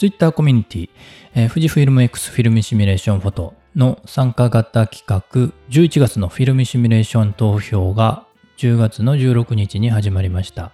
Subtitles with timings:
[0.00, 0.90] Twitter コミュニティ、
[1.34, 8.26] えー、富士フィルム X フィルムシミュレーションフォトの参加型企画11月のフィルムシミュレーション投票が
[8.56, 10.72] 10月の16日に始まりました。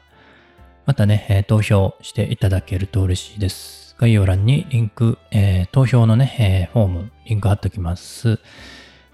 [0.85, 3.97] またね、えー、投票していただけると嬉しいです。
[3.99, 8.39] 概要欄にリンク、えー、投票のね、えー、フォーム、リンク貼っておきます。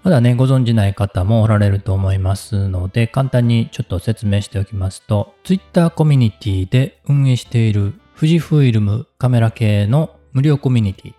[0.03, 11.13] まだね、ご存じない方もおられると思いますので、簡単にちょっと説明しておきますと、Twitter コミュニティで運営している富士フイルムカメラ系の無料コミュニティ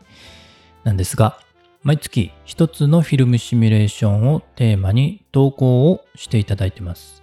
[0.84, 1.38] なんですが、
[1.82, 7.22] 毎月一つのフィルムシミュレーションをテーマに投稿をしていただいています。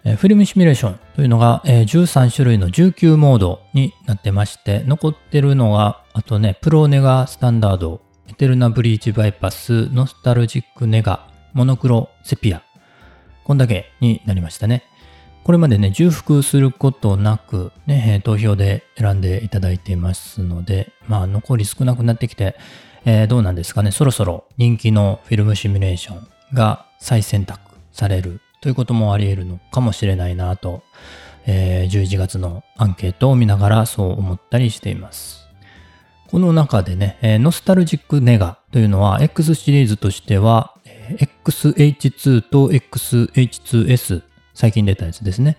[0.06, 12.64] えフィルムシミュレーションというのが、え13種類の19モードになってまして、残ってるのが、あとね、プロネガスタンダード、エテルナブリーチバイパス、ノスタルジックネガ、モノクロセピア。
[13.44, 14.84] こんだけになりましたね。
[15.44, 22.56] これまでね、重複することなく、ね、投票で選んでいただいていますので、まあ、残り少なくなってきて、
[23.06, 27.60] えー、どうなんですかね、そろそろ人気のフィルムシミュレーションが再選択
[27.92, 30.84] されるということもあり得るのかもしれないなと、
[31.46, 35.48] えー、11月のアンケートを見ながらそう思ったりしています。
[36.30, 44.22] この中でね、えー、ノスタルジックネガというのは X シリーズとしては、えー、XH2 と XH2S
[44.54, 45.58] 最近出たやつですね。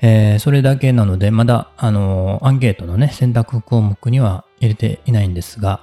[0.00, 5.80] えー、それだけなので、まだ、あのー、アンケートのね、選択項目には入れていないんですが、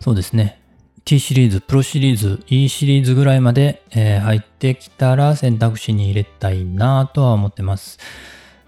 [0.00, 0.60] そうですね。
[1.04, 7.98] T シリーズ、プロシリーズ、E シリーズぐらいまで、えー、入ってきたら選択肢に入れたいなとは思ってます。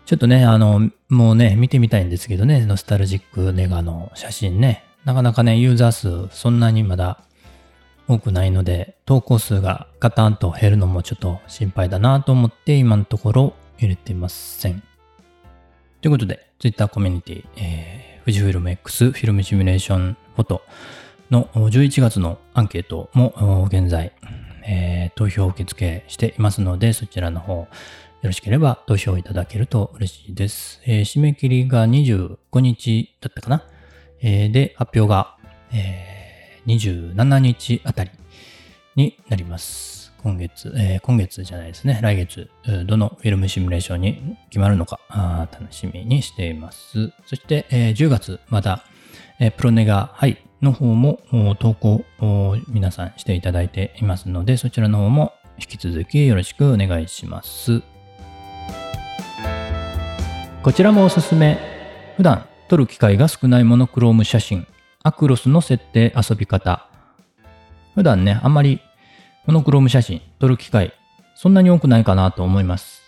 [0.04, 4.84] ちょっとね、あの、もうね、見てみたいんですけどね、ノスタルジックネガの写真ね。
[5.04, 7.24] なかなかね、ユーザー数そんなにまだ
[8.08, 14.82] 多くないので、投稿数がガタンと減るのもちょっと心配だなと思って今のところ入れてません。
[16.02, 20.62] ということで、Twitter コミュニティ、えー、富士フィルム X フィルムシミュレーションフォト、
[21.32, 24.12] の11月のアンケートも現在、
[24.66, 27.68] えー、投票受付していますので、そちらの方、よ
[28.22, 30.82] ろしければ投票いただけると嬉しいです。
[30.84, 33.64] えー、締め切りが25日だったかな、
[34.20, 35.38] えー、で、発表が、
[35.72, 38.10] えー、27日あたり
[38.94, 40.12] になります。
[40.22, 41.98] 今月、えー、今月じゃないですね。
[42.02, 42.50] 来月、
[42.84, 45.00] どのフィルムシミュレーションに決まるのか、
[45.50, 47.10] 楽しみにしています。
[47.24, 48.84] そして、えー、10月、また、
[49.40, 51.20] えー、プロネガ、はい、の方も
[51.58, 57.82] 投稿を皆さんしていただいていますので、そちらの方も引き続きよろしくお願いします。
[60.62, 61.58] こちらもおすすめ。
[62.16, 64.66] 普段撮る機会が少ないモノクローム写真、
[65.02, 66.86] アクロスの設定遊び方。
[67.94, 68.80] 普段ね、あんまり
[69.46, 70.92] モノクローム写真撮る機会、
[71.34, 73.02] そんなに多くないかなと思います。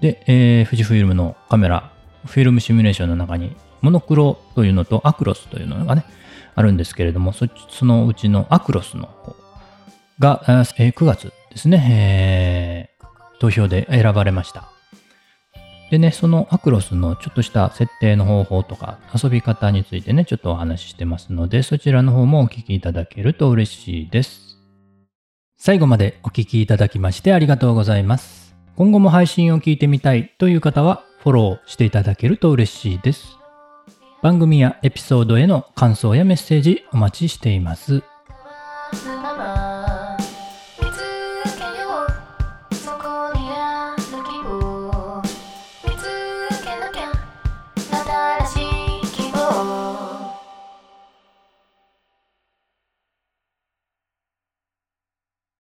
[0.00, 1.92] で、えー、富士フイルムのカメラ、
[2.24, 6.04] フィルムシミュレーションの中に、モノクロというのとアクロスというのがね、
[6.54, 9.36] あるんですけれども、そそのうちのアクロスの方
[10.18, 14.68] が、えー、9月ですね、えー、投票で選ばれました。
[15.90, 24.56] でね、そのアクロスのちょっとした設定の方法とか遊び方についてね、ちょっとお話ししてますので、そちらの方もお聞きいただけると嬉しいです。
[25.58, 28.56] 最後までお聞きいただきましてありがとうございます。
[28.74, 33.41] 今後も配信を聞いてみたいという方は、フォローしていただけると嬉しいです。
[34.22, 38.04] 番組やエピソードへの感想やメッセージお待ちしています。